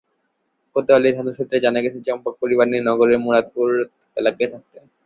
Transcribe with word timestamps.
কোতোয়ালি 0.75 1.09
থানা 1.17 1.31
সূত্রে 1.37 1.57
জানা 1.65 1.79
গেছে, 1.83 1.99
চম্পক 2.07 2.33
পরিবার 2.41 2.67
নিয়ে 2.69 2.87
নগরের 2.89 3.19
মুরাদপুর 3.23 3.67
এলাকায় 4.17 4.49
থাকতেন। 4.53 4.83